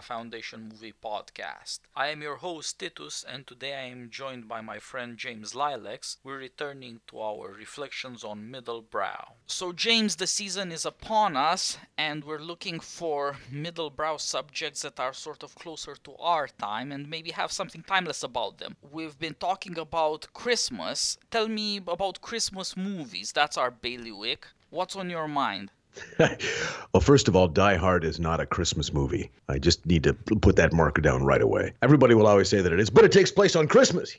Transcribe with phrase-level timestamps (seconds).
[0.00, 1.80] Foundation Movie Podcast.
[1.94, 6.16] I am your host Titus, and today I am joined by my friend James Lileks.
[6.24, 9.34] We're returning to our reflections on Middle Brow.
[9.46, 14.98] So, James, the season is upon us, and we're looking for middle brow subjects that
[15.00, 18.76] are sort of closer to our time and maybe have something timeless about them.
[18.90, 21.18] We've been talking about Christmas.
[21.30, 23.32] Tell me about Christmas movies.
[23.32, 24.46] That's our bailiwick.
[24.70, 25.70] What's on your mind?
[26.18, 29.30] well, first of all, Die Hard is not a Christmas movie.
[29.48, 31.72] I just need to put that marker down right away.
[31.82, 34.14] Everybody will always say that it is, but it takes place on Christmas.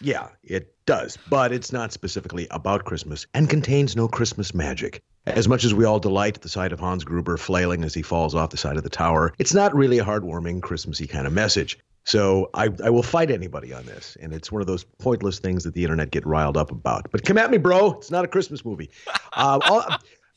[0.00, 5.02] Yeah, it does, but it's not specifically about Christmas and contains no Christmas magic.
[5.26, 8.02] As much as we all delight at the sight of Hans Gruber flailing as he
[8.02, 11.32] falls off the side of the tower, it's not really a heartwarming, Christmassy kind of
[11.32, 11.78] message.
[12.06, 15.64] So I, I will fight anybody on this, and it's one of those pointless things
[15.64, 17.10] that the internet get riled up about.
[17.10, 17.94] But come at me, bro.
[17.94, 18.90] It's not a Christmas movie.
[19.32, 19.84] Uh, all,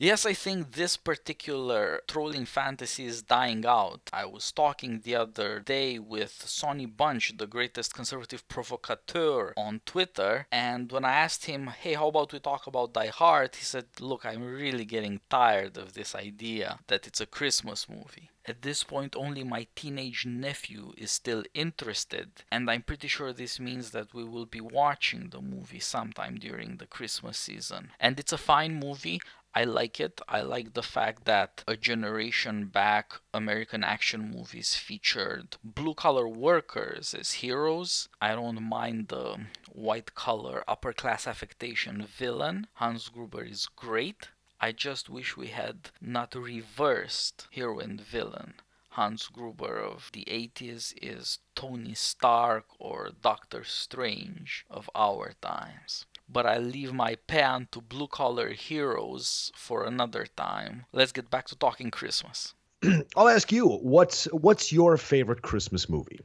[0.02, 4.08] Yes, I think this particular trolling fantasy is dying out.
[4.14, 10.46] I was talking the other day with Sonny Bunch, the greatest conservative provocateur on Twitter,
[10.50, 13.88] and when I asked him, hey, how about we talk about Die Hard, he said,
[14.00, 18.30] look, I'm really getting tired of this idea that it's a Christmas movie.
[18.46, 23.60] At this point, only my teenage nephew is still interested, and I'm pretty sure this
[23.60, 27.90] means that we will be watching the movie sometime during the Christmas season.
[28.00, 29.20] And it's a fine movie.
[29.52, 30.20] I like it.
[30.28, 37.14] I like the fact that a generation back, American action movies featured blue collar workers
[37.14, 38.08] as heroes.
[38.20, 42.68] I don't mind the white collar upper class affectation villain.
[42.74, 44.28] Hans Gruber is great.
[44.60, 48.54] I just wish we had not reversed hero and villain.
[48.90, 56.46] Hans Gruber of the 80s is Tony Stark or Doctor Strange of our times but
[56.46, 60.86] I leave my pen to blue collar heroes for another time.
[60.92, 62.54] Let's get back to talking Christmas.
[63.16, 66.20] I'll ask you, what's what's your favorite Christmas movie?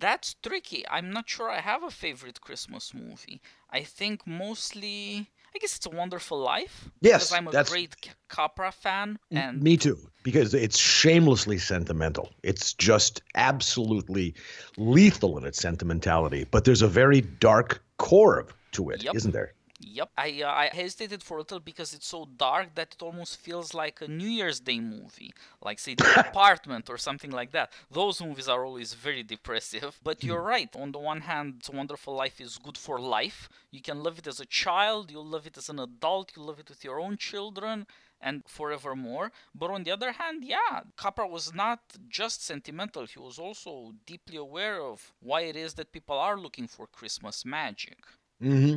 [0.00, 0.84] That's tricky.
[0.88, 3.40] I'm not sure I have a favorite Christmas movie.
[3.70, 6.90] I think mostly I guess it's a Wonderful Life.
[7.00, 7.96] Yes, because I'm a great
[8.28, 9.98] Capra fan, and me too.
[10.22, 12.30] Because it's shamelessly sentimental.
[12.42, 14.34] It's just absolutely
[14.76, 16.46] lethal in its sentimentality.
[16.50, 19.14] But there's a very dark core of to it, Yep.
[19.14, 19.52] not there?
[19.80, 23.36] Yep, I uh, I hesitated for a little because it's so dark that it almost
[23.38, 27.70] feels like a New Year's Day movie, like say The Apartment or something like that.
[27.88, 30.00] Those movies are always very depressive.
[30.02, 30.68] But you're right.
[30.74, 33.48] On the one hand, It's a Wonderful Life is good for life.
[33.70, 36.58] You can love it as a child, you'll love it as an adult, you love
[36.58, 37.86] it with your own children.
[38.20, 39.30] And forevermore.
[39.54, 41.78] But on the other hand, yeah, Capra was not
[42.08, 43.06] just sentimental.
[43.06, 47.44] He was also deeply aware of why it is that people are looking for Christmas
[47.44, 47.98] magic.
[48.40, 48.76] Hmm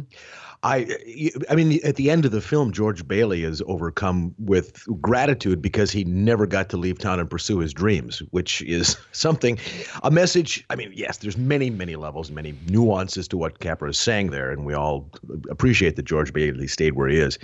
[0.64, 0.96] I,
[1.50, 5.90] I mean, at the end of the film, George Bailey is overcome with gratitude because
[5.90, 9.58] he never got to leave town and pursue his dreams, which is something,
[10.04, 10.64] a message.
[10.70, 14.52] I mean, yes, there's many, many levels, many nuances to what Capra is saying there,
[14.52, 15.10] and we all
[15.50, 17.40] appreciate that George Bailey stayed where he is.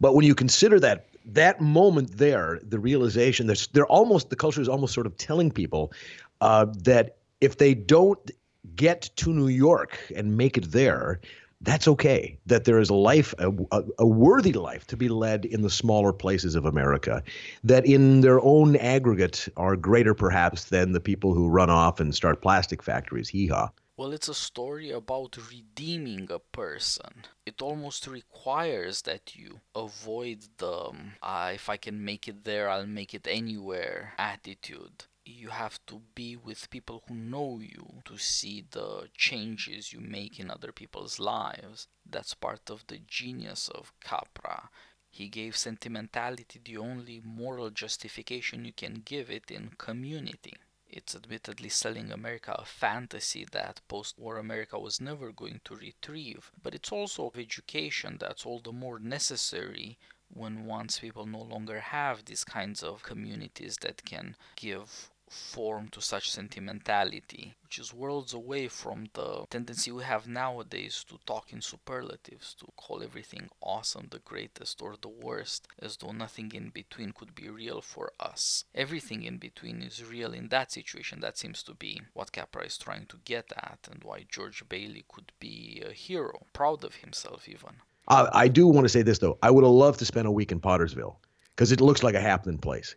[0.00, 4.60] But when you consider that that moment there, the realization that they're almost the culture
[4.60, 5.92] is almost sort of telling people
[6.40, 8.30] uh, that if they don't
[8.76, 11.20] get to New York and make it there,
[11.62, 12.38] that's okay.
[12.46, 13.52] That there is a life, a,
[13.98, 17.22] a, worthy life to be led in the smaller places of America,
[17.64, 22.14] that in their own aggregate are greater perhaps than the people who run off and
[22.14, 23.28] start plastic factories.
[23.28, 23.70] Hee haw.
[23.96, 27.26] Well, it's a story about redeeming a person.
[27.46, 30.92] It almost requires that you avoid the
[31.22, 36.02] uh, if I can make it there, I'll make it anywhere attitude you have to
[36.14, 41.18] be with people who know you to see the changes you make in other people's
[41.20, 41.86] lives.
[42.04, 44.68] That's part of the genius of Capra.
[45.10, 50.54] He gave sentimentality the only moral justification you can give it in community.
[50.88, 56.50] It's admittedly selling America a fantasy that post war America was never going to retrieve,
[56.62, 59.98] but it's also of education that's all the more necessary
[60.34, 66.00] when once people no longer have these kinds of communities that can give form to
[66.00, 71.60] such sentimentality, which is worlds away from the tendency we have nowadays to talk in
[71.60, 77.12] superlatives, to call everything awesome, the greatest, or the worst, as though nothing in between
[77.12, 78.64] could be real for us.
[78.74, 81.20] Everything in between is real in that situation.
[81.20, 85.04] That seems to be what Capra is trying to get at, and why George Bailey
[85.08, 87.76] could be a hero, proud of himself even.
[88.08, 89.38] Uh, I do want to say this though.
[89.42, 91.16] I would have loved to spend a week in Pottersville
[91.50, 92.96] because it looks like a happening place.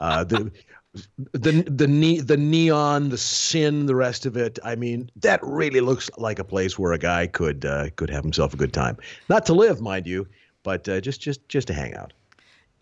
[0.00, 0.50] Uh, the
[1.32, 4.58] the the ne- the neon, the sin, the rest of it.
[4.64, 8.22] I mean, that really looks like a place where a guy could uh, could have
[8.22, 8.96] himself a good time.
[9.28, 10.26] Not to live, mind you,
[10.62, 12.12] but uh, just just just to hang out.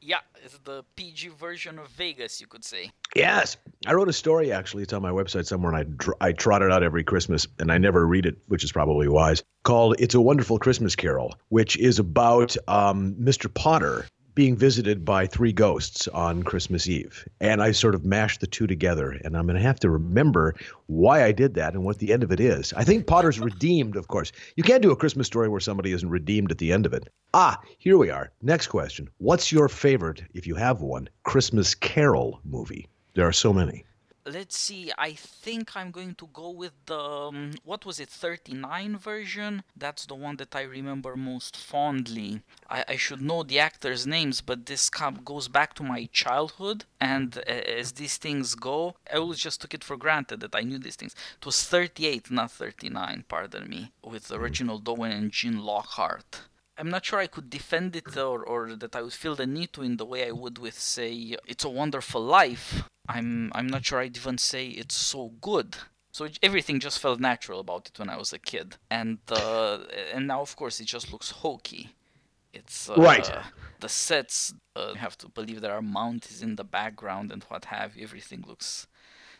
[0.00, 2.90] Yeah, it's the PG version of Vegas, you could say.
[3.14, 3.56] Yes,
[3.86, 4.82] I wrote a story actually.
[4.82, 7.78] It's on my website somewhere, and I I trot it out every Christmas, and I
[7.78, 9.42] never read it, which is probably wise.
[9.62, 13.52] Called "It's a Wonderful Christmas Carol," which is about um, Mr.
[13.52, 17.28] Potter being visited by three ghosts on Christmas Eve.
[17.40, 19.10] And I sort of mashed the two together.
[19.10, 20.54] And I'm going to have to remember
[20.86, 22.72] why I did that and what the end of it is.
[22.74, 24.32] I think Potter's redeemed, of course.
[24.56, 27.08] You can't do a Christmas story where somebody isn't redeemed at the end of it.
[27.34, 28.32] Ah, here we are.
[28.42, 29.08] Next question.
[29.18, 32.88] What's your favorite, if you have one, Christmas Carol movie?
[33.14, 33.84] There are so many
[34.24, 38.96] let's see i think i'm going to go with the um, what was it 39
[38.96, 39.62] version?
[39.76, 42.42] That's the one that i remember most fondly.
[42.70, 44.90] I, I should know the actors names but this
[45.24, 49.74] goes back to my childhood and uh, as these things go i always just took
[49.74, 51.14] it for granted that i knew these things.
[51.38, 56.42] It was 38 not 39 pardon me with Reginald Owen and Gene Lockhart.
[56.78, 59.72] I'm not sure I could defend it or, or that I would feel the need
[59.74, 62.84] to in the way I would with, say, It's a Wonderful Life.
[63.08, 65.76] I'm I'm not sure I'd even say it's so good.
[66.12, 69.78] So it, everything just felt natural about it when I was a kid, and uh,
[70.12, 71.90] and now of course it just looks hokey.
[72.52, 73.30] It's uh, right.
[73.80, 77.66] The sets uh, you have to believe there are mountains in the background and what
[77.66, 77.92] have.
[77.98, 78.86] Everything looks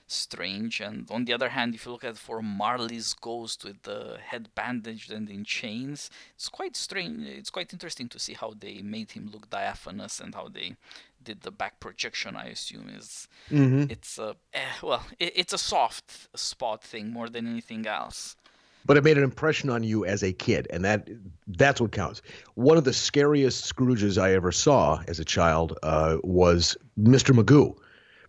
[0.07, 0.81] strange.
[0.81, 4.49] And on the other hand, if you look at for Marley's ghost with the head
[4.55, 7.27] bandaged and in chains, it's quite strange.
[7.27, 10.77] It's quite interesting to see how they made him look diaphanous and how they
[11.25, 12.37] did the back projection.
[12.37, 13.85] I assume is mm-hmm.
[13.91, 18.37] it's a eh, well, it, it's a soft spot thing more than anything else
[18.85, 21.09] but it made an impression on you as a kid and that
[21.47, 22.23] that's what counts
[22.55, 27.77] one of the scariest scrooges i ever saw as a child uh, was mr magoo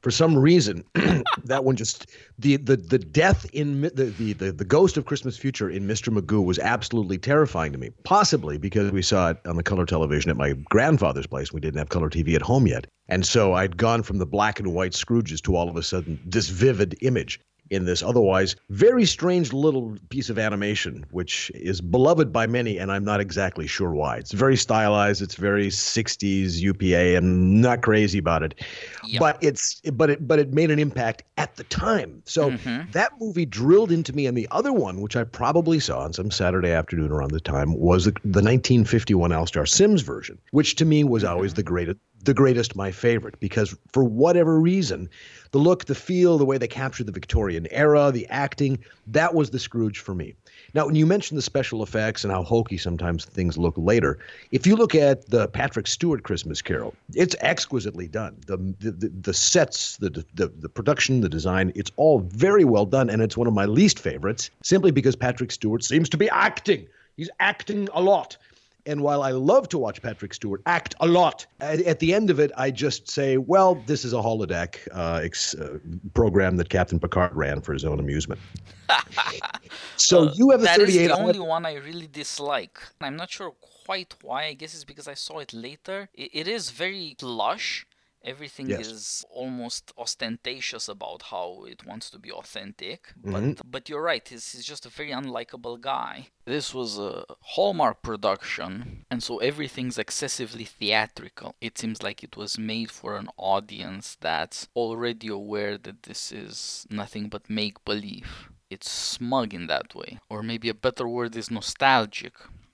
[0.04, 0.84] for some reason
[1.46, 5.38] that one just the the the death in the, the the the ghost of Christmas
[5.38, 6.14] Future in Mr.
[6.14, 7.90] Magoo was absolutely terrifying to me.
[8.04, 11.52] Possibly because we saw it on the color television at my grandfather's place.
[11.52, 14.60] We didn't have color TV at home yet, and so I'd gone from the black
[14.60, 17.40] and white Scrooges to all of a sudden this vivid image
[17.70, 22.92] in this otherwise very strange little piece of animation, which is beloved by many, and
[22.92, 24.18] I'm not exactly sure why.
[24.18, 25.22] It's very stylized.
[25.22, 27.18] It's very 60s UPA.
[27.18, 28.60] I'm not crazy about it,
[29.06, 29.20] yep.
[29.20, 32.22] but it's but it but it made an impact at the time.
[32.26, 32.92] So mm-hmm.
[32.92, 34.26] that movie drilled into me.
[34.28, 37.76] And the other one, which I probably saw on some Saturday afternoon around the time,
[37.78, 41.58] was the, the 1951 Alastair Sims version, which to me was always mm-hmm.
[41.58, 45.10] the greatest the greatest, my favorite, because for whatever reason,
[45.52, 49.50] the look, the feel, the way they captured the Victorian era, the acting, that was
[49.50, 50.34] the Scrooge for me.
[50.74, 54.18] Now, when you mentioned the special effects and how hokey sometimes things look later,
[54.52, 58.38] if you look at the Patrick Stewart Christmas Carol, it's exquisitely done.
[58.48, 63.10] The the, the sets, the, the the production, the design, it's all very well done,
[63.10, 66.88] and it's one of my least favorites, simply because Patrick Stewart seems to be acting.
[67.18, 68.38] He's acting a lot.
[68.86, 72.30] And while I love to watch Patrick Stewart act a lot, at, at the end
[72.30, 75.80] of it, I just say, well, this is a holodeck uh, ex, uh,
[76.14, 78.42] program that Captain Picard ran for his own amusement.
[79.96, 80.78] so uh, you have a 38.
[80.78, 82.78] That is the only one I really dislike.
[83.00, 83.54] I'm not sure
[83.86, 84.46] quite why.
[84.46, 86.10] I guess it's because I saw it later.
[86.14, 87.86] it, it is very lush
[88.24, 88.88] everything yes.
[88.88, 93.70] is almost ostentatious about how it wants to be authentic but mm-hmm.
[93.70, 96.28] but you're right he's, he's just a very unlikable guy.
[96.46, 101.56] This was a hallmark production and so everything's excessively theatrical.
[101.62, 106.86] It seems like it was made for an audience that's already aware that this is
[106.90, 110.20] nothing but make believe it's smug in that way.
[110.30, 112.34] Or maybe a better word is nostalgic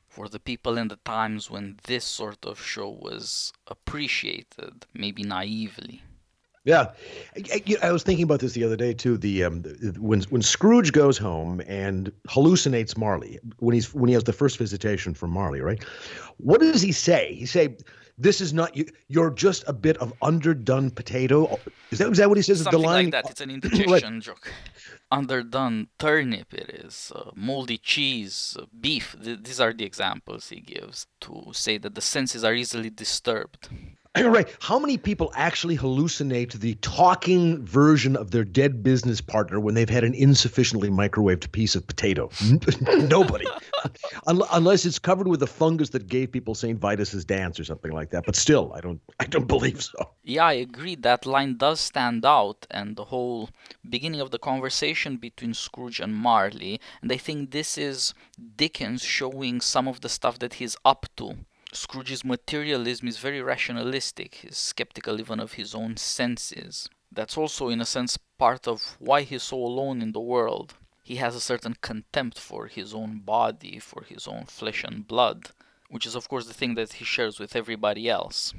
[0.10, 6.01] for the people in the times when this sort of show was appreciated, maybe naively.
[6.66, 6.92] Yeah,
[7.38, 9.18] I, I, was thinking about this the other day too.
[9.18, 9.63] The um,
[9.98, 14.58] when when Scrooge goes home and hallucinates Marley when he's when he has the first
[14.58, 15.82] visitation from Marley, right?
[16.38, 17.34] What does he say?
[17.34, 17.78] He say,
[18.20, 18.86] "This is not you.
[19.08, 21.60] You're just a bit of underdone potato."
[21.92, 22.62] Is that is that what he says?
[22.62, 23.06] Something the line?
[23.06, 23.32] like that.
[23.32, 24.22] It's an right.
[24.22, 24.48] joke
[25.12, 29.16] underdone turnip it is, uh, moldy cheese, uh, beef.
[29.24, 33.70] Th- these are the examples he gives to say that the senses are easily disturbed.
[34.18, 34.54] Right.
[34.60, 39.90] How many people actually hallucinate the talking version of their dead business partner when they've
[39.90, 42.30] had an insufficiently microwaved piece of potato?
[43.08, 43.46] Nobody.
[44.28, 46.80] Unless it's covered with a fungus that gave people St.
[46.80, 48.26] Vitus's dance or something like that.
[48.26, 50.12] But still, I don't I don't believe so.
[50.24, 50.96] Yeah, I agree.
[50.96, 53.50] That line does stand out and the whole
[53.90, 56.80] beginning of the conversation between Scrooge and Marley.
[57.02, 58.14] And I think this is
[58.56, 61.38] Dickens showing some of the stuff that he's up to
[61.72, 64.36] Scrooge's materialism is very rationalistic.
[64.36, 66.90] He's skeptical even of his own senses.
[67.12, 70.74] That's also, in a sense, part of why he's so alone in the world.
[71.10, 75.50] He has a certain contempt for his own body, for his own flesh and blood,
[75.89, 78.54] which is, of course, the thing that he shares with everybody else.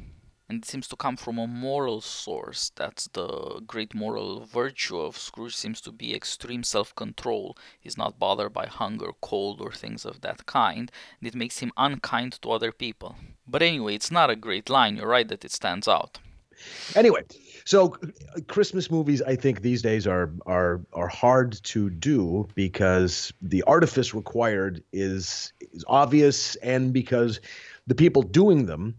[0.50, 2.72] and it seems to come from a moral source.
[2.74, 7.56] That's the great moral virtue of Scrooge seems to be extreme self-control.
[7.78, 10.90] He's not bothered by hunger, cold, or things of that kind,
[11.20, 13.14] and it makes him unkind to other people.
[13.46, 14.96] But anyway, it's not a great line.
[14.96, 16.18] You're right that it stands out.
[16.94, 17.22] Anyway,
[17.64, 17.96] so
[18.48, 24.14] Christmas movies, I think these days are are are hard to do because the artifice
[24.14, 27.40] required is is obvious, and because
[27.86, 28.94] the people doing them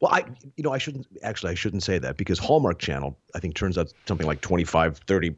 [0.00, 0.24] well, I
[0.56, 3.76] you know I shouldn't actually I shouldn't say that because Hallmark Channel I think turns
[3.76, 5.36] out something like 25 30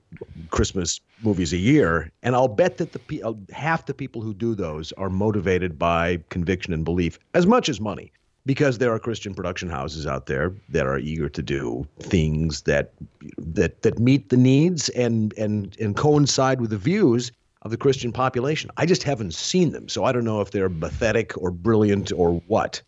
[0.51, 2.11] Christmas movies a year.
[2.23, 6.23] And I'll bet that the uh, half the people who do those are motivated by
[6.29, 8.13] conviction and belief as much as money
[8.45, 12.93] because there are Christian production houses out there that are eager to do things that
[13.39, 17.33] that that meet the needs and and and coincide with the views
[17.63, 18.71] of the Christian population.
[18.77, 22.43] I just haven't seen them, so I don't know if they're pathetic or brilliant or
[22.49, 22.83] what.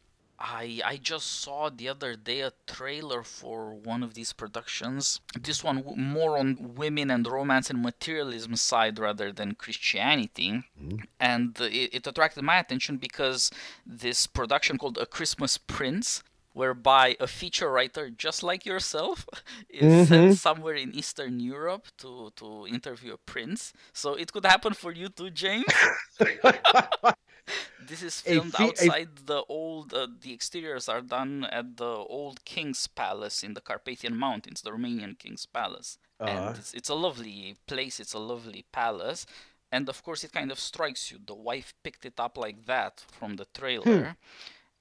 [0.44, 5.20] I I just saw the other day a trailer for one of these productions.
[5.40, 10.98] This one more on women and romance and materialism side rather than Christianity, mm-hmm.
[11.18, 13.50] and it, it attracted my attention because
[13.86, 16.22] this production called A Christmas Prince
[16.52, 19.26] whereby a feature writer just like yourself
[19.68, 20.04] is mm-hmm.
[20.04, 23.72] sent somewhere in Eastern Europe to, to interview a prince.
[23.92, 25.64] So it could happen for you too, James.
[27.86, 29.26] This is filmed fe- outside a...
[29.26, 29.92] the old.
[29.92, 34.70] Uh, the exteriors are done at the old King's Palace in the Carpathian Mountains, the
[34.70, 36.30] Romanian King's Palace, uh-huh.
[36.30, 38.00] and it's, it's a lovely place.
[38.00, 39.26] It's a lovely palace,
[39.70, 41.18] and of course, it kind of strikes you.
[41.24, 44.10] The wife picked it up like that from the trailer, hmm.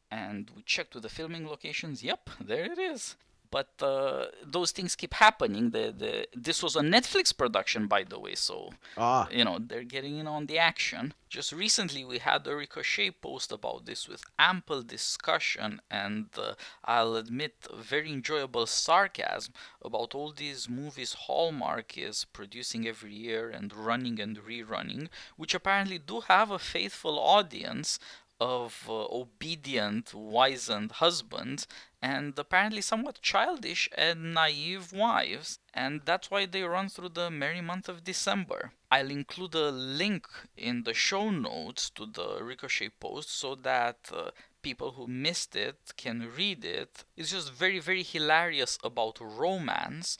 [0.09, 2.03] and we checked with the filming locations.
[2.03, 3.15] Yep, there it is
[3.53, 5.69] but uh, those things keep happening.
[5.69, 6.13] The, the
[6.47, 8.55] this was a Netflix production, by the way, so
[8.97, 9.27] ah.
[9.31, 11.13] you know they're getting in on the action.
[11.29, 16.53] Just recently, we had a Ricochet post about this with ample discussion and uh,
[16.85, 23.73] I'll admit very enjoyable sarcasm about all these movies Hallmark is producing every year and
[23.73, 27.97] running and rerunning, which apparently do have a faithful audience
[28.39, 31.67] of uh, obedient, wizened husbands
[32.01, 37.61] and apparently somewhat childish and naive wives, and that's why they run through the merry
[37.61, 38.73] month of December.
[38.91, 44.31] I'll include a link in the show notes to the Ricochet post so that uh,
[44.61, 47.05] people who missed it can read it.
[47.15, 50.17] It's just very, very hilarious about romance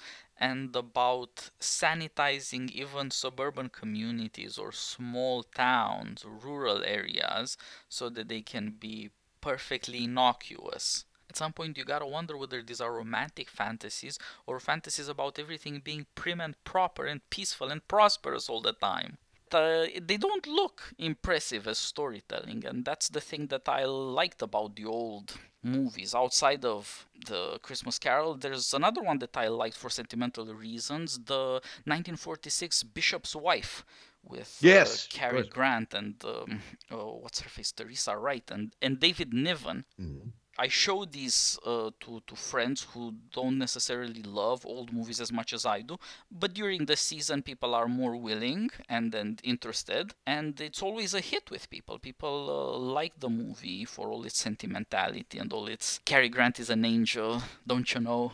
[0.49, 7.57] and about sanitizing even suburban communities or small towns, rural areas,
[7.87, 9.09] so that they can be
[9.39, 15.07] perfectly innocuous at some point you gotta wonder whether these are romantic fantasies or fantasies
[15.07, 19.17] about everything being prim and proper and peaceful and prosperous all the time.
[19.51, 24.75] Uh, they don't look impressive as storytelling, and that's the thing that I liked about
[24.75, 26.13] the old movies.
[26.13, 31.61] Outside of the Christmas Carol, there's another one that I liked for sentimental reasons: the
[31.85, 33.85] 1946 Bishop's Wife
[34.23, 38.75] with uh, yes, uh, Cary Grant and um, oh, what's her face, Teresa Wright, and
[38.81, 39.85] and David Niven.
[39.99, 45.31] Mm-hmm I show these uh, to, to friends who don't necessarily love old movies as
[45.31, 45.97] much as I do,
[46.31, 51.21] but during the season, people are more willing and, and interested, and it's always a
[51.21, 51.97] hit with people.
[51.97, 55.99] People uh, like the movie for all its sentimentality and all its.
[56.05, 58.31] Cary Grant is an angel, don't you know?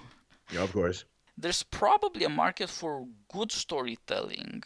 [0.52, 1.06] Yeah, of course.
[1.38, 4.64] There's probably a market for good storytelling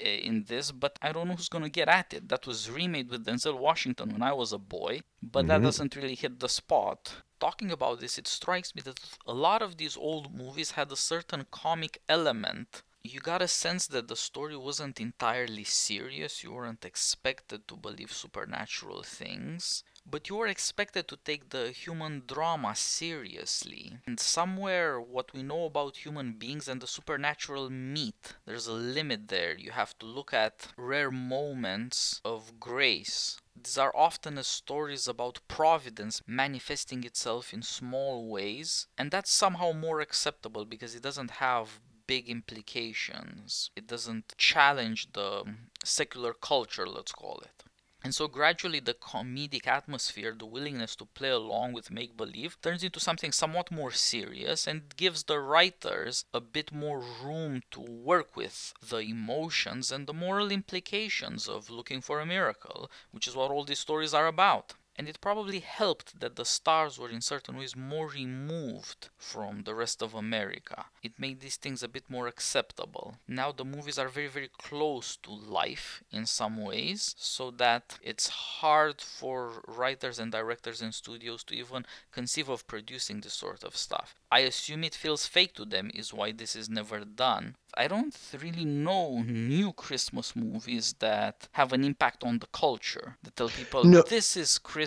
[0.00, 2.28] in this, but I don't know who's gonna get at it.
[2.28, 5.48] That was remade with Denzel Washington when I was a boy, but mm-hmm.
[5.48, 7.22] that doesn't really hit the spot.
[7.38, 10.96] Talking about this, it strikes me that a lot of these old movies had a
[10.96, 12.82] certain comic element.
[13.02, 18.12] You got a sense that the story wasn't entirely serious, you weren't expected to believe
[18.12, 23.98] supernatural things but you are expected to take the human drama seriously.
[24.06, 28.34] And somewhere, what we know about human beings and the supernatural meet.
[28.46, 29.56] There's a limit there.
[29.58, 33.38] You have to look at rare moments of grace.
[33.60, 40.00] These are often stories about providence manifesting itself in small ways, and that's somehow more
[40.00, 43.70] acceptable because it doesn't have big implications.
[43.74, 45.44] It doesn't challenge the
[45.84, 47.64] secular culture, let's call it.
[48.06, 52.84] And so gradually the comedic atmosphere, the willingness to play along with make believe, turns
[52.84, 58.36] into something somewhat more serious and gives the writers a bit more room to work
[58.36, 63.50] with the emotions and the moral implications of looking for a miracle, which is what
[63.50, 64.74] all these stories are about.
[64.98, 69.74] And it probably helped that the stars were in certain ways more removed from the
[69.74, 70.86] rest of America.
[71.02, 73.16] It made these things a bit more acceptable.
[73.28, 78.28] Now the movies are very, very close to life in some ways, so that it's
[78.28, 83.76] hard for writers and directors and studios to even conceive of producing this sort of
[83.76, 84.14] stuff.
[84.32, 87.56] I assume it feels fake to them, is why this is never done.
[87.78, 93.36] I don't really know new Christmas movies that have an impact on the culture that
[93.36, 94.00] tell people no.
[94.00, 94.85] this is Christmas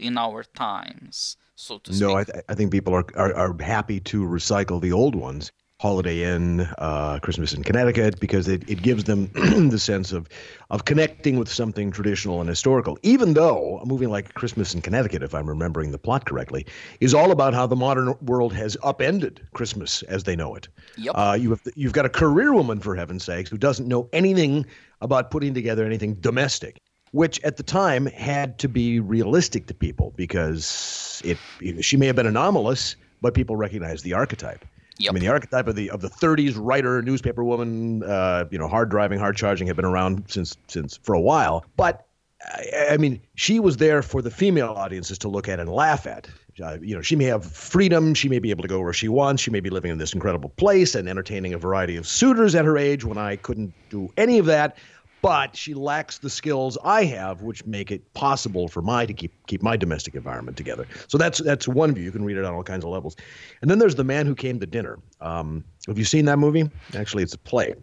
[0.00, 1.36] in our times.
[1.54, 4.92] So to no, I, th- I think people are, are are happy to recycle the
[4.92, 5.52] old ones.
[5.80, 9.26] Holiday Inn, uh, Christmas in Connecticut, because it, it gives them
[9.68, 10.28] the sense of
[10.70, 12.96] of connecting with something traditional and historical.
[13.02, 16.66] Even though a movie like Christmas in Connecticut, if I'm remembering the plot correctly,
[17.00, 20.68] is all about how the modern world has upended Christmas as they know it.
[20.98, 21.14] Yep.
[21.16, 24.64] Uh, you have you've got a career woman for heaven's sakes who doesn't know anything
[25.00, 26.80] about putting together anything domestic
[27.12, 31.38] which at the time had to be realistic to people because it
[31.82, 34.64] she may have been anomalous, but people recognized the archetype.
[34.98, 35.10] Yep.
[35.10, 38.68] I mean, the archetype of the of the 30s writer, newspaper woman, uh, you know,
[38.68, 41.64] hard driving, hard charging, had been around since since for a while.
[41.76, 42.06] But
[42.42, 46.06] I, I mean, she was there for the female audiences to look at and laugh
[46.06, 46.28] at.
[46.62, 48.12] Uh, you know, she may have freedom.
[48.12, 49.42] She may be able to go where she wants.
[49.42, 52.66] She may be living in this incredible place and entertaining a variety of suitors at
[52.66, 54.76] her age when I couldn't do any of that
[55.22, 59.32] but she lacks the skills I have, which make it possible for my to keep
[59.46, 60.86] keep my domestic environment together.
[61.08, 62.04] So that's that's one view.
[62.04, 63.16] You can read it on all kinds of levels.
[63.62, 64.98] And then there's the man who came to dinner.
[65.20, 66.68] Um, have you seen that movie?
[66.94, 67.74] Actually, it's a play.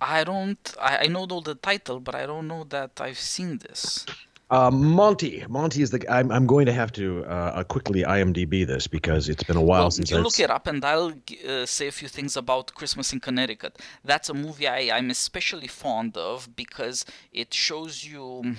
[0.00, 0.74] I don't.
[0.80, 4.04] I, I know the title, but I don't know that I've seen this.
[4.50, 5.44] Uh, Monty.
[5.48, 6.04] Monty is the.
[6.10, 9.82] I'm, I'm going to have to uh, quickly IMDb this because it's been a while
[9.82, 10.24] well, since you I've...
[10.24, 11.12] look it up, and I'll
[11.46, 13.78] uh, say a few things about Christmas in Connecticut.
[14.04, 18.56] That's a movie I, I'm especially fond of because it shows you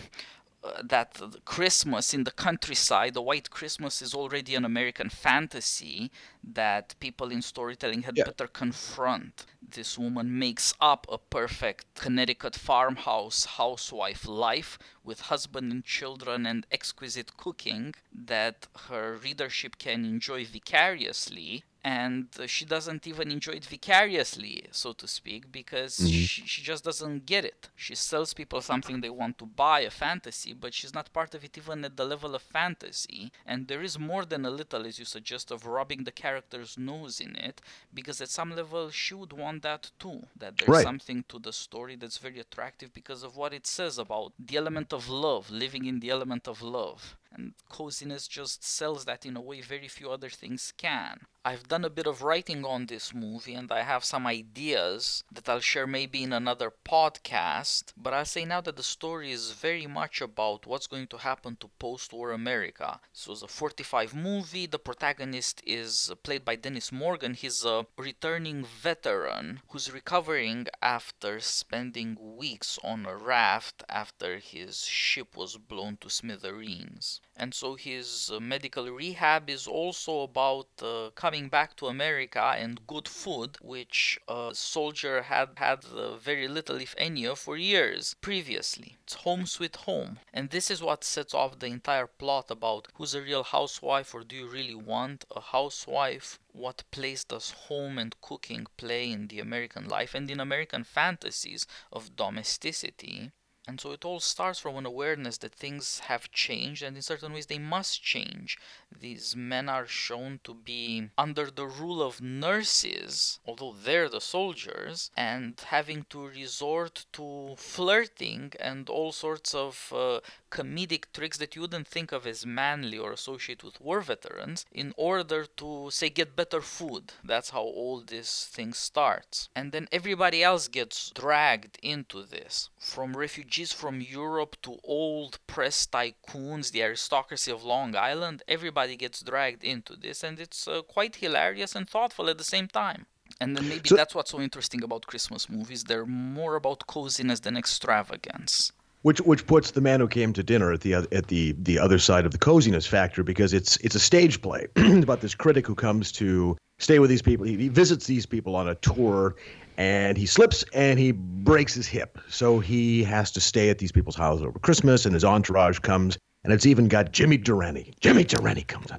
[0.83, 6.11] that Christmas in the countryside, the white Christmas, is already an American fantasy
[6.43, 8.25] that people in storytelling had yeah.
[8.25, 9.45] better confront.
[9.61, 16.65] This woman makes up a perfect Connecticut farmhouse housewife life with husband and children and
[16.71, 24.65] exquisite cooking that her readership can enjoy vicariously and she doesn't even enjoy it vicariously,
[24.71, 26.07] so to speak, because mm-hmm.
[26.07, 27.69] she, she just doesn't get it.
[27.75, 31.43] She sells people something they want to buy, a fantasy, but she's not part of
[31.43, 33.31] it even at the level of fantasy.
[33.45, 37.21] And there is more than a little, as you suggest, of rubbing the character's nose
[37.21, 37.61] in it,
[37.93, 40.23] because at some level she would want that too.
[40.37, 40.83] That there's right.
[40.83, 44.91] something to the story that's very attractive because of what it says about the element
[44.91, 47.15] of love, living in the element of love.
[47.31, 51.27] And coziness just sells that in a way very few other things can.
[51.45, 55.47] I've done a bit of writing on this movie and I have some ideas that
[55.47, 59.87] I'll share maybe in another podcast, but I'll say now that the story is very
[59.87, 62.99] much about what's going to happen to post war America.
[63.13, 64.65] So it's a 45 movie.
[64.65, 67.33] The protagonist is uh, played by Dennis Morgan.
[67.35, 75.37] He's a returning veteran who's recovering after spending weeks on a raft after his ship
[75.37, 77.18] was blown to smithereens.
[77.41, 82.85] And so his uh, medical rehab is also about uh, coming back to America and
[82.85, 88.15] good food, which a soldier had had uh, very little, if any, of for years
[88.19, 88.97] previously.
[89.03, 90.19] It's home sweet home.
[90.33, 94.25] And this is what sets off the entire plot about who's a real housewife or
[94.25, 96.39] do you really want a housewife?
[96.51, 101.65] What place does home and cooking play in the American life and in American fantasies
[101.89, 103.31] of domesticity?
[103.69, 107.33] And so it all starts from an awareness that things have changed, and in certain
[107.33, 108.57] ways they must change.
[108.99, 115.11] These men are shown to be under the rule of nurses, although they're the soldiers,
[115.15, 121.61] and having to resort to flirting and all sorts of uh, comedic tricks that you
[121.61, 126.35] wouldn't think of as manly or associated with war veterans in order to, say, get
[126.35, 127.13] better food.
[127.23, 129.49] That's how all this thing starts.
[129.55, 135.85] And then everybody else gets dragged into this, from refugees from Europe to old press
[135.85, 138.43] tycoons, the aristocracy of Long Island.
[138.47, 142.67] Everybody gets dragged into this, and it's uh, quite hilarious and thoughtful at the same
[142.67, 143.05] time.
[143.41, 145.83] And then maybe so, that's what's so interesting about Christmas movies.
[145.83, 150.73] They're more about coziness than extravagance which which puts the man who came to dinner
[150.73, 153.99] at the at the the other side of the coziness factor because it's it's a
[153.99, 157.45] stage play about this critic who comes to stay with these people.
[157.45, 159.35] He, he, visits these people on a tour,
[159.79, 162.19] and he slips and he breaks his hip.
[162.27, 166.17] So he has to stay at these people's houses over Christmas, and his entourage comes,
[166.43, 167.93] and it's even got Jimmy Durante.
[168.01, 168.97] Jimmy Durante comes in.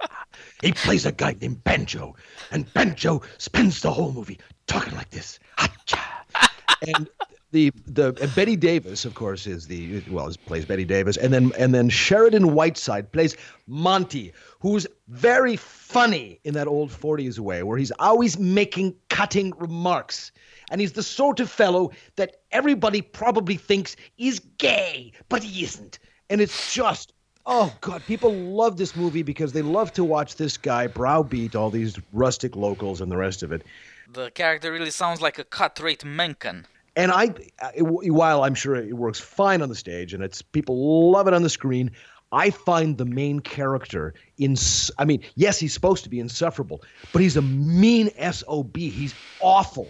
[0.62, 2.14] he plays a guy named Banjo,
[2.52, 5.40] and Banjo spends the whole movie talking like this.
[6.86, 7.08] and
[7.52, 11.52] the the uh, Bette Davis, of course, is the well plays Betty Davis, and then
[11.58, 13.36] and then Sheridan Whiteside plays
[13.66, 20.32] Monty, who's very funny in that old 40s way, where he's always making cutting remarks.
[20.70, 25.98] And he's the sort of fellow that everybody probably thinks is gay, but he isn't.
[26.30, 27.12] And it's just,
[27.44, 31.68] oh God, people love this movie because they love to watch this guy browbeat all
[31.68, 33.62] these rustic locals and the rest of it.
[34.10, 36.66] The character really sounds like a cut-rate Mencken.
[36.94, 37.34] And I,
[37.78, 41.42] while I'm sure it works fine on the stage and it's people love it on
[41.42, 41.90] the screen,
[42.32, 44.56] I find the main character in.
[44.98, 48.76] I mean, yes, he's supposed to be insufferable, but he's a mean sob.
[48.76, 49.88] He's awful.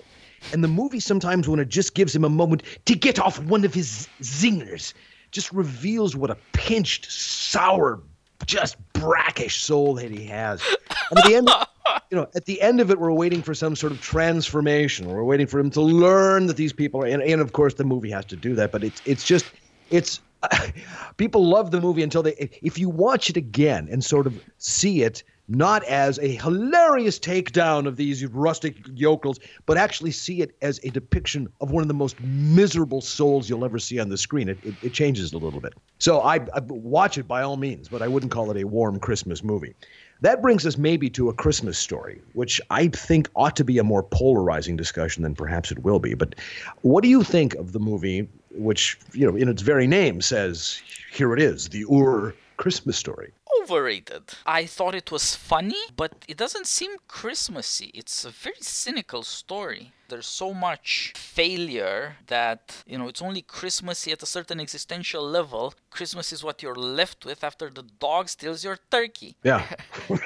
[0.52, 3.64] And the movie sometimes, when it just gives him a moment to get off one
[3.64, 4.92] of his zingers,
[5.30, 8.00] just reveals what a pinched, sour,
[8.46, 10.62] just brackish soul that he has.
[11.10, 11.50] And at the end,
[12.10, 15.08] you know, at the end of it, we're waiting for some sort of transformation.
[15.08, 17.84] We're waiting for him to learn that these people are, and, and of course, the
[17.84, 18.72] movie has to do that.
[18.72, 19.46] But it's it's just
[19.90, 20.20] it's
[21.16, 25.02] people love the movie until they if you watch it again and sort of see
[25.02, 25.22] it
[25.54, 30.90] not as a hilarious takedown of these rustic yokels, but actually see it as a
[30.90, 34.48] depiction of one of the most miserable souls you'll ever see on the screen.
[34.48, 35.74] It, it, it changes a little bit.
[35.98, 38.98] So I, I watch it by all means, but I wouldn't call it a warm
[38.98, 39.74] Christmas movie.
[40.22, 43.84] That brings us maybe to a Christmas story, which I think ought to be a
[43.84, 46.14] more polarizing discussion than perhaps it will be.
[46.14, 46.36] But
[46.82, 50.80] what do you think of the movie, which, you know, in its very name says,
[51.12, 53.32] here it is, the Ur Christmas story?
[53.62, 54.22] Overrated.
[54.46, 57.90] I thought it was funny, but it doesn't seem Christmassy.
[57.94, 59.92] It's a very cynical story.
[60.08, 65.74] There's so much failure that, you know, it's only Christmassy at a certain existential level.
[65.90, 69.36] Christmas is what you're left with after the dog steals your turkey.
[69.42, 69.64] Yeah.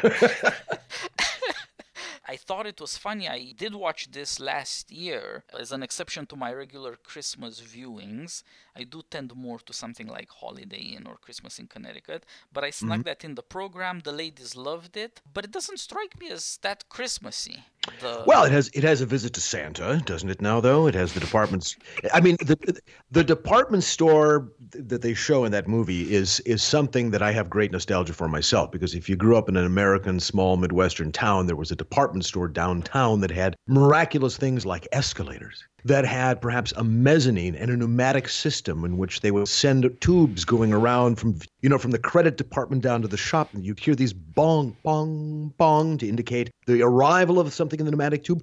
[2.29, 3.29] I thought it was funny.
[3.29, 8.43] I did watch this last year as an exception to my regular Christmas viewings.
[8.77, 12.71] I do tend more to something like Holiday Inn or Christmas in Connecticut, but I
[12.71, 13.03] snuck mm-hmm.
[13.05, 14.01] that in the program.
[14.01, 17.65] The ladies loved it, but it doesn't strike me as that Christmassy.
[18.01, 18.25] The...
[18.27, 20.43] Well, it has it has a visit to Santa, doesn't it?
[20.43, 21.77] Now, though, it has the departments.
[22.13, 27.13] I mean, the the department store that they show in that movie is is something
[27.13, 30.21] that I have great nostalgia for myself because if you grew up in an American
[30.21, 35.65] small midwestern town, there was a department store downtown that had miraculous things like escalators
[35.87, 40.45] that had perhaps a mezzanine and a pneumatic system in which they would send tubes
[40.45, 43.79] going around from you know from the credit department down to the shop and you'd
[43.79, 48.43] hear these bong bong bong to indicate the arrival of something in the pneumatic tube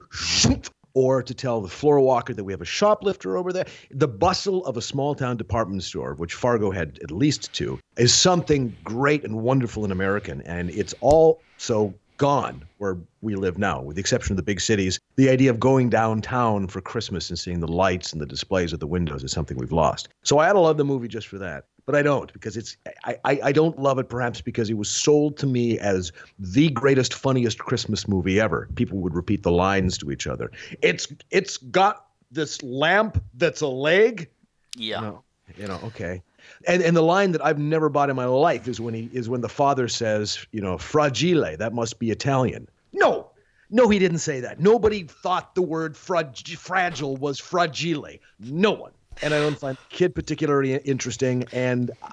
[0.93, 3.65] or to tell the floor walker that we have a shoplifter over there.
[3.91, 8.13] The bustle of a small town department store, which Fargo had at least two, is
[8.13, 10.41] something great and wonderful in American.
[10.41, 14.61] And it's all so gone where we live now, with the exception of the big
[14.61, 14.97] cities.
[15.17, 18.79] The idea of going downtown for Christmas and seeing the lights and the displays at
[18.79, 20.07] the windows is something we've lost.
[20.23, 21.65] So I had to love the movie just for that.
[21.85, 24.89] But I don't because it's I, I, I don't love it perhaps because it was
[24.89, 28.69] sold to me as the greatest funniest Christmas movie ever.
[28.75, 30.49] People would repeat the lines to each other.
[30.81, 34.29] It's it's got this lamp that's a leg.
[34.77, 35.01] Yeah.
[35.01, 35.23] No,
[35.57, 36.21] you know, okay.
[36.67, 39.29] And and the line that I've never bought in my life is when he is
[39.29, 42.67] when the father says, you know, fragile, that must be Italian.
[42.91, 43.29] No.
[43.69, 44.59] No, he didn't say that.
[44.59, 48.07] Nobody thought the word frag- fragile was fragile.
[48.39, 48.91] No one.
[49.21, 51.45] And I don't find the kid particularly interesting.
[51.51, 52.07] And uh,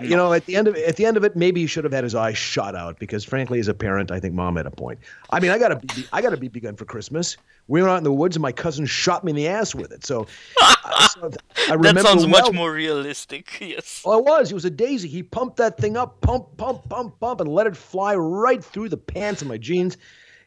[0.00, 1.92] you know, at the end of at the end of it, maybe he should have
[1.92, 4.70] had his eyes shot out because, frankly, as a parent, I think mom had a
[4.70, 4.98] point.
[5.30, 7.36] I mean, I got a I got a BB gun for Christmas.
[7.68, 9.92] We went out in the woods, and my cousin shot me in the ass with
[9.92, 10.04] it.
[10.04, 10.26] So,
[10.60, 11.30] uh, so
[11.68, 12.02] I remember.
[12.02, 13.58] That sounds well, much more realistic.
[13.70, 14.02] Yes.
[14.04, 14.50] Well, it was.
[14.50, 15.08] It was a daisy.
[15.08, 18.88] He pumped that thing up, pump, pump, pump, pump, and let it fly right through
[18.88, 19.96] the pants of my jeans.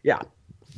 [0.03, 0.19] Yeah.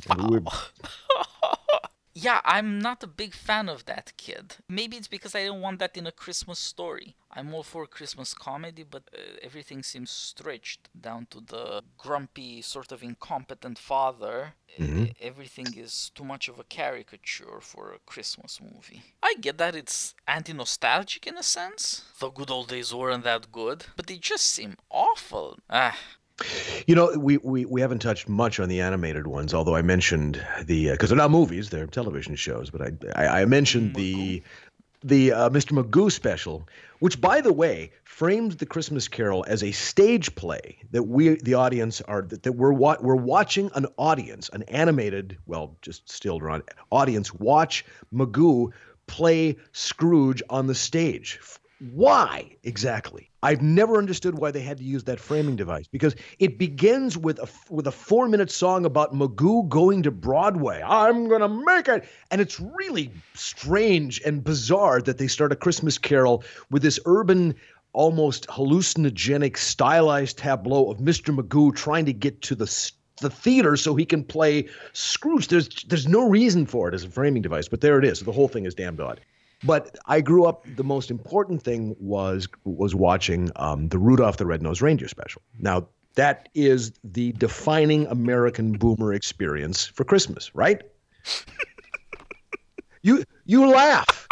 [0.08, 0.42] Wow.
[2.18, 4.56] yeah, I'm not a big fan of that kid.
[4.70, 7.14] Maybe it's because I don't want that in a Christmas story.
[7.30, 12.90] I'm all for Christmas comedy, but uh, everything seems stretched down to the grumpy, sort
[12.90, 14.54] of incompetent father.
[14.78, 15.04] Mm-hmm.
[15.20, 19.02] Everything is too much of a caricature for a Christmas movie.
[19.22, 22.02] I get that it's anti nostalgic in a sense.
[22.18, 25.58] The good old days weren't that good, but they just seem awful.
[25.68, 25.98] Ah,
[26.86, 30.44] you know, we, we, we haven't touched much on the animated ones, although I mentioned
[30.64, 32.70] the because uh, they're not movies, they're television shows.
[32.70, 34.42] But I I, I mentioned the
[35.02, 35.72] the uh, Mr.
[35.72, 36.68] Magoo special,
[36.98, 41.54] which, by the way, frames the Christmas Carol as a stage play that we, the
[41.54, 46.38] audience, are that, that we're wa- we're watching an audience, an animated, well, just still
[46.38, 48.72] drawn audience, watch Magoo
[49.06, 51.38] play Scrooge on the stage
[51.78, 53.30] Why exactly?
[53.42, 57.38] I've never understood why they had to use that framing device because it begins with
[57.38, 60.82] a with a four minute song about Magoo going to Broadway.
[60.82, 65.98] I'm gonna make it, and it's really strange and bizarre that they start a Christmas
[65.98, 67.54] Carol with this urban
[67.92, 71.34] almost hallucinogenic stylized tableau of Mr.
[71.34, 75.48] Magoo trying to get to the the theater so he can play Scrooge.
[75.48, 78.20] There's there's no reason for it as a framing device, but there it is.
[78.20, 79.20] The whole thing is damned odd.
[79.64, 80.66] But I grew up.
[80.76, 85.42] The most important thing was was watching um, the Rudolph the Red-Nosed Reindeer special.
[85.58, 90.82] Now that is the defining American boomer experience for Christmas, right?
[93.02, 94.26] you you laugh.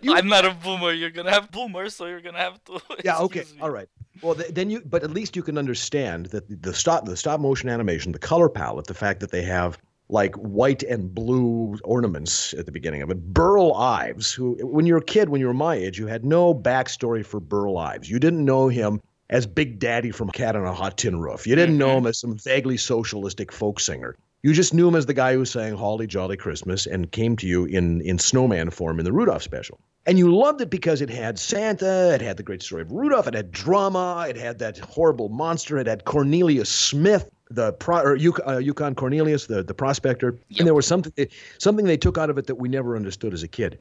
[0.00, 0.92] You, I'm not a boomer.
[0.92, 2.80] You're gonna have boomers, so you're gonna have to.
[3.04, 3.18] Yeah.
[3.18, 3.40] Okay.
[3.40, 3.60] Me.
[3.60, 3.88] All right.
[4.22, 4.82] Well, th- then you.
[4.84, 8.18] But at least you can understand that the, the stop the stop motion animation, the
[8.18, 13.02] color palette, the fact that they have like white and blue ornaments at the beginning
[13.02, 13.32] of it.
[13.32, 16.24] Burl Ives, who, when you were a kid, when you were my age, you had
[16.24, 18.10] no backstory for Burl Ives.
[18.10, 21.46] You didn't know him as Big Daddy from Cat on a Hot Tin Roof.
[21.46, 21.98] You didn't know mm-hmm.
[21.98, 24.16] him as some vaguely socialistic folk singer.
[24.42, 27.46] You just knew him as the guy who sang Holly Jolly Christmas and came to
[27.46, 29.80] you in, in snowman form in the Rudolph special.
[30.06, 33.26] And you loved it because it had Santa, it had the great story of Rudolph,
[33.26, 38.18] it had drama, it had that horrible monster, it had Cornelius Smith, the pro, or
[38.46, 40.60] uh, Yukon Cornelius, the, the prospector, yep.
[40.60, 41.12] and there was something
[41.58, 43.78] something they took out of it that we never understood as a kid.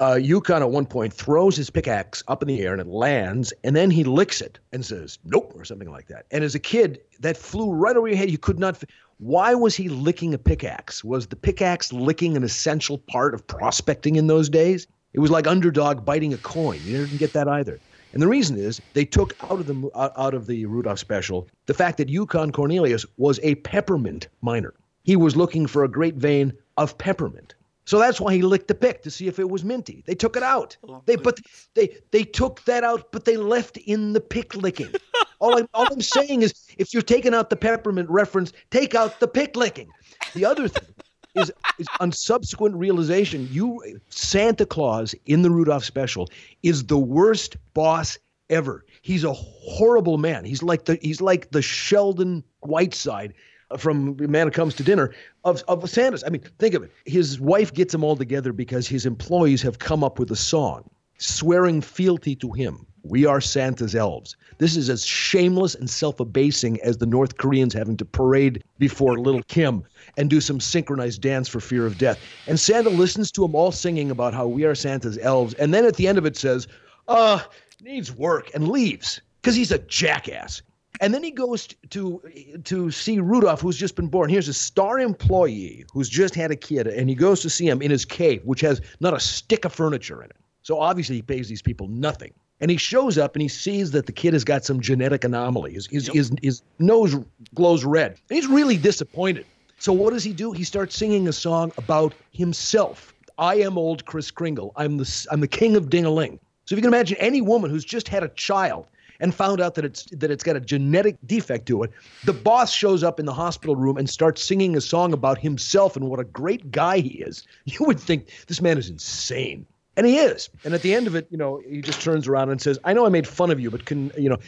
[0.00, 3.52] Uh, Yukon at one point throws his pickaxe up in the air and it lands,
[3.62, 6.26] and then he licks it and says "nope" or something like that.
[6.30, 8.30] And as a kid, that flew right over your head.
[8.30, 8.82] You could not.
[9.18, 11.02] Why was he licking a pickaxe?
[11.02, 14.86] Was the pickaxe licking an essential part of prospecting in those days?
[15.14, 16.78] It was like underdog biting a coin.
[16.84, 17.80] You didn't get that either.
[18.16, 21.74] And the reason is they took out of the out of the Rudolph special the
[21.74, 24.72] fact that Yukon Cornelius was a peppermint miner.
[25.02, 27.54] He was looking for a great vein of peppermint.
[27.84, 30.02] So that's why he licked the pick to see if it was minty.
[30.06, 30.78] They took it out.
[31.04, 31.40] They but
[31.74, 34.94] they they took that out, but they left in the pick licking.
[35.38, 39.20] all I'm all I'm saying is if you're taking out the peppermint reference, take out
[39.20, 39.90] the pick licking.
[40.32, 40.88] The other thing
[41.36, 46.28] is, is on subsequent realization, you Santa Claus in the Rudolph special
[46.62, 48.18] is the worst boss
[48.50, 48.84] ever.
[49.02, 50.44] He's a horrible man.
[50.44, 53.34] He's like the he's like the Sheldon Whiteside
[53.78, 55.12] from Man Who Comes to Dinner
[55.44, 56.22] of, of Santa's.
[56.24, 56.92] I mean, think of it.
[57.04, 60.88] His wife gets him all together because his employees have come up with a song
[61.18, 62.86] swearing fealty to him.
[63.02, 64.36] We are Santa's elves.
[64.58, 69.18] This is as shameless and self abasing as the North Koreans having to parade before
[69.18, 69.84] little Kim
[70.16, 72.18] and do some synchronized dance for fear of death.
[72.46, 75.54] And Santa listens to them all singing about how we are Santa's elves.
[75.54, 76.68] And then at the end of it says,
[77.08, 77.40] uh,
[77.82, 80.62] needs work and leaves because he's a jackass.
[81.00, 82.22] And then he goes to
[82.64, 84.30] to see Rudolph, who's just been born.
[84.30, 87.82] Here's a star employee who's just had a kid, and he goes to see him
[87.82, 90.36] in his cave, which has not a stick of furniture in it.
[90.62, 92.32] So obviously he pays these people nothing.
[92.60, 95.74] And he shows up and he sees that the kid has got some genetic anomaly.
[95.74, 96.14] His, his, yep.
[96.14, 97.14] his, his nose
[97.54, 98.12] glows red.
[98.30, 99.44] And he's really disappointed.
[99.78, 100.52] So what does he do?
[100.52, 103.14] He starts singing a song about himself.
[103.38, 104.72] I am old Chris Kringle.
[104.76, 106.40] I'm the I'm the king of ding-a-ling.
[106.64, 108.86] So if you can imagine any woman who's just had a child
[109.20, 111.92] and found out that it's that it's got a genetic defect to it,
[112.24, 115.96] the boss shows up in the hospital room and starts singing a song about himself
[115.96, 117.46] and what a great guy he is.
[117.66, 119.66] You would think this man is insane.
[119.96, 120.50] And he is.
[120.64, 122.92] And at the end of it, you know, he just turns around and says, I
[122.92, 124.38] know I made fun of you, but can, you know,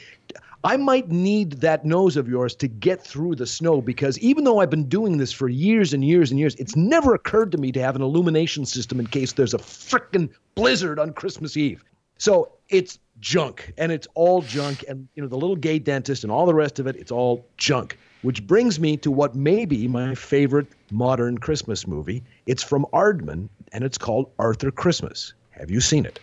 [0.65, 4.59] I might need that nose of yours to get through the snow because even though
[4.61, 7.71] I've been doing this for years and years and years, it's never occurred to me
[7.73, 11.85] to have an illumination system in case there's a frickin' blizzard on Christmas Eve.
[12.19, 14.85] So it's junk and it's all junk.
[14.89, 17.47] And, you know, the little gay dentist and all the rest of it, it's all
[17.57, 17.97] junk.
[18.23, 22.25] Which brings me to what may be my favorite modern Christmas movie.
[22.47, 25.35] It's from Aardman and it's called Arthur Christmas.
[25.59, 26.19] Have you seen it?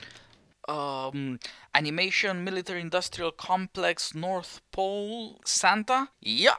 [0.67, 1.39] um,
[1.73, 6.09] animation military industrial complex North Pole Santa.
[6.21, 6.55] Yeah.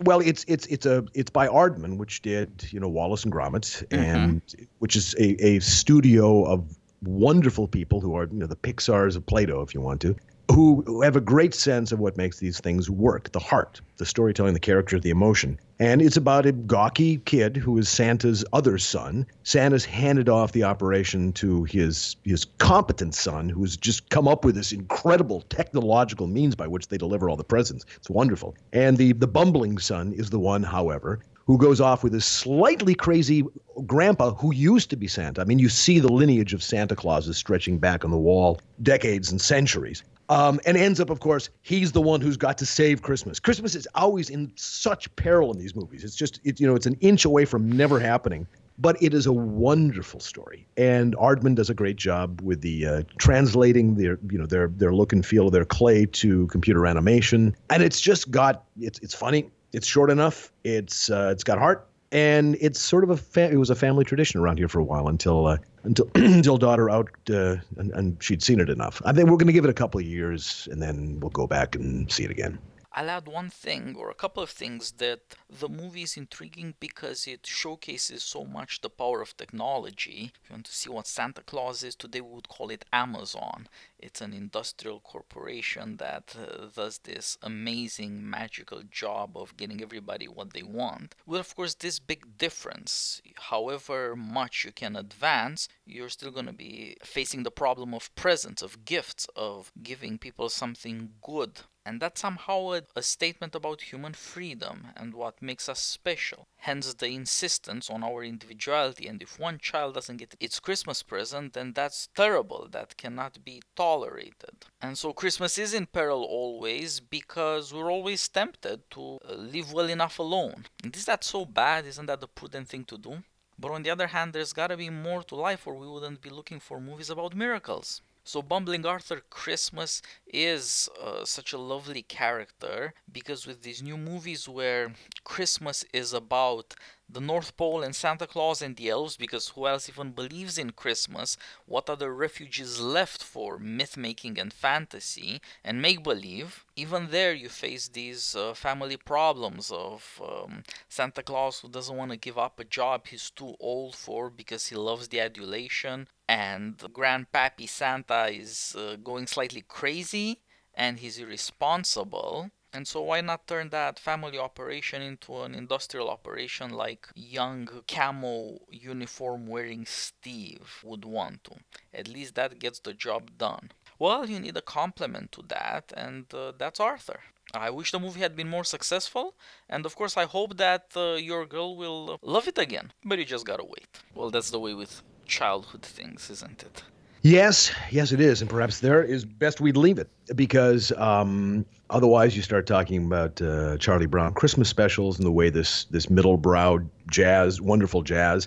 [0.00, 3.84] Well, it's it's it's a it's by Aardman, which did you know Wallace and Gromit,
[3.88, 3.96] mm-hmm.
[3.96, 4.42] and
[4.78, 9.26] which is a, a studio of wonderful people who are you know the Pixars of
[9.26, 10.14] Play-Doh, if you want to,
[10.50, 14.06] who, who have a great sense of what makes these things work the heart, the
[14.06, 15.58] storytelling, the character, the emotion.
[15.78, 19.26] And it's about a gawky kid who is Santa's other son.
[19.44, 24.54] Santa's handed off the operation to his, his competent son, who's just come up with
[24.54, 27.84] this incredible technological means by which they deliver all the presents.
[27.96, 28.56] It's wonderful.
[28.72, 32.94] And the, the bumbling son is the one, however, who goes off with his slightly
[32.94, 33.44] crazy
[33.86, 35.40] grandpa who used to be Santa.
[35.40, 38.60] I mean, you see the lineage of Santa Claus is stretching back on the wall
[38.82, 40.02] decades and centuries.
[40.30, 43.40] Um, and ends up, of course, he's the one who's got to save Christmas.
[43.40, 46.04] Christmas is always in such peril in these movies.
[46.04, 48.46] It's just, it, you know, it's an inch away from never happening.
[48.78, 50.66] but it is a wonderful story.
[50.76, 54.94] And Aardman does a great job with the uh, translating their, you know, their their
[54.94, 57.56] look and feel of their clay to computer animation.
[57.70, 59.50] And it's just got it's it's funny.
[59.72, 60.52] It's short enough.
[60.64, 64.04] It's uh, it's got heart and it's sort of a fa- it was a family
[64.04, 65.58] tradition around here for a while until uh,
[65.88, 69.02] until until daughter out uh, and, and she'd seen it enough.
[69.04, 71.46] I think we're going to give it a couple of years and then we'll go
[71.46, 72.58] back and see it again.
[72.98, 77.28] I'll add one thing or a couple of things that the movie is intriguing because
[77.28, 80.32] it showcases so much the power of technology.
[80.42, 83.68] If you want to see what Santa Claus is, today we would call it Amazon.
[84.00, 90.52] It's an industrial corporation that uh, does this amazing magical job of getting everybody what
[90.52, 91.14] they want.
[91.24, 93.22] With, of course, this big difference.
[93.36, 98.60] However much you can advance, you're still going to be facing the problem of presents,
[98.60, 104.12] of gifts, of giving people something good and that's somehow a, a, statement about human
[104.12, 106.46] freedom and what makes us special.
[106.58, 109.06] Hence the insistence on our individuality.
[109.06, 112.68] And if one child doesn't get its Christmas present, then that's terrible.
[112.70, 114.56] That cannot be tolerated.
[114.82, 119.88] And so Christmas is in peril always because we're always tempted to uh, live well
[119.88, 120.66] enough alone.
[120.84, 121.86] And is that so bad?
[121.86, 123.22] Isn't that the prudent thing to do?
[123.58, 126.30] But on the other hand, there's gotta be more to life, or we wouldn't be
[126.30, 128.02] looking for movies about miracles.
[128.28, 134.46] So Bumbling Arthur Christmas is uh, such a lovely character because with these new movies
[134.46, 134.92] where
[135.24, 136.74] Christmas is about
[137.10, 140.70] the North Pole and Santa Claus and the elves because who else even believes in
[140.70, 141.36] Christmas?
[141.64, 146.64] What other refuges left for myth making and fantasy and make believe?
[146.76, 152.10] Even there, you face these uh, family problems of um, Santa Claus who doesn't want
[152.10, 156.76] to give up a job he's too old for because he loves the adulation, and
[156.78, 160.42] Grandpappy Santa is uh, going slightly crazy
[160.74, 166.70] and he's irresponsible and so why not turn that family operation into an industrial operation
[166.70, 171.54] like young camo uniform wearing Steve would want to?
[171.92, 173.72] At least that gets the job done.
[173.98, 177.20] Well, you need a complement to that, and uh, that's Arthur.
[177.52, 179.34] I wish the movie had been more successful,
[179.68, 182.92] and of course, I hope that uh, your girl will love it again.
[183.04, 183.92] But you just gotta wait.
[184.14, 186.84] Well, that's the way with childhood things, isn't it?
[187.22, 192.36] Yes, yes, it is, and perhaps there is best we'd leave it because um, otherwise
[192.36, 196.36] you start talking about uh, Charlie Brown Christmas specials and the way this this middle
[196.36, 196.78] brow
[197.10, 198.46] jazz, wonderful jazz,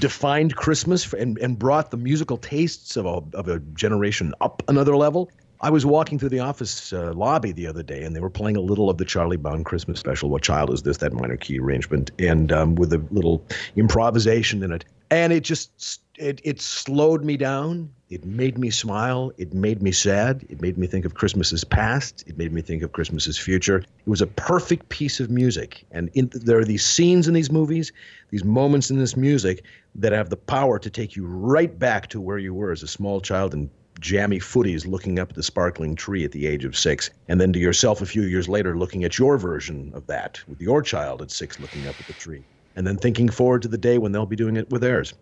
[0.00, 4.96] defined Christmas and and brought the musical tastes of a of a generation up another
[4.96, 5.30] level.
[5.60, 8.56] I was walking through the office uh, lobby the other day, and they were playing
[8.56, 10.28] a little of the Charlie Brown Christmas special.
[10.28, 10.98] What child is this?
[10.98, 13.44] That minor key arrangement, and um, with a little
[13.76, 17.90] improvisation in it, and it just it it slowed me down.
[18.10, 19.32] It made me smile.
[19.36, 20.46] It made me sad.
[20.48, 22.24] It made me think of Christmas's past.
[22.26, 23.78] It made me think of Christmas's future.
[23.78, 27.52] It was a perfect piece of music, and in, there are these scenes in these
[27.52, 27.92] movies,
[28.30, 29.62] these moments in this music
[29.94, 32.88] that have the power to take you right back to where you were as a
[32.88, 33.68] small child and
[34.00, 37.52] jammy footies looking up at the sparkling tree at the age of six, and then
[37.52, 41.20] to yourself a few years later looking at your version of that with your child
[41.20, 42.44] at six looking up at the tree.
[42.78, 45.12] And then thinking forward to the day when they'll be doing it with theirs.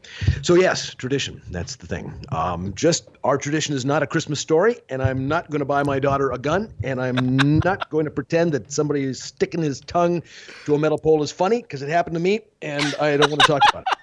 [0.42, 1.40] So, yes, tradition.
[1.50, 2.12] That's the thing.
[2.28, 5.82] Um, just our tradition is not a Christmas story, and I'm not going to buy
[5.82, 9.80] my daughter a gun, and I'm not going to pretend that somebody is sticking his
[9.80, 10.22] tongue
[10.66, 13.40] to a metal pole is funny because it happened to me, and I don't want
[13.40, 13.98] to talk about it.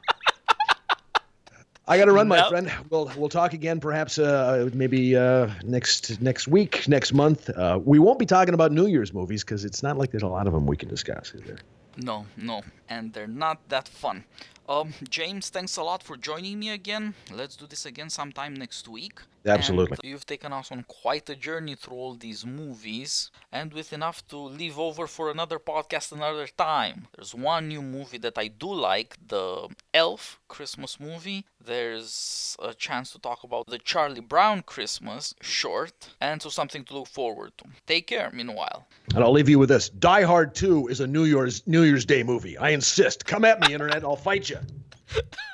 [1.88, 2.50] I got to run, my nope.
[2.50, 2.72] friend.
[2.90, 7.52] We'll we'll talk again, perhaps uh, maybe uh, next next week, next month.
[7.52, 10.28] Uh, we won't be talking about New Year's movies because it's not like there's a
[10.28, 11.58] lot of them we can discuss, is there?
[11.98, 14.26] No, no, and they're not that fun.
[14.70, 17.16] Um, James, thanks a lot for joining me again.
[17.32, 19.22] Let's do this again sometime next week.
[19.46, 19.98] Absolutely.
[20.02, 24.26] And you've taken us on quite a journey through all these movies, and with enough
[24.28, 27.08] to leave over for another podcast another time.
[27.16, 31.46] There's one new movie that I do like, the Elf Christmas movie.
[31.64, 36.94] There's a chance to talk about the Charlie Brown Christmas short, and so something to
[37.00, 37.66] look forward to.
[37.86, 38.88] Take care, meanwhile.
[39.14, 42.06] And I'll leave you with this: Die Hard 2 is a New Year's New Year's
[42.06, 42.58] Day movie.
[42.58, 43.26] I insist.
[43.26, 44.04] Come at me, internet.
[44.04, 44.60] I'll fight you.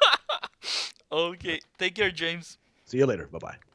[1.11, 1.59] okay.
[1.79, 2.57] Take care, James.
[2.85, 3.27] See you later.
[3.27, 3.68] Bye bye.